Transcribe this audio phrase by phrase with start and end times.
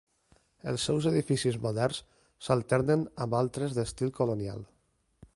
[0.69, 1.99] Els seus edificis moderns
[2.47, 4.65] s'alternen amb altres d'estil colonial.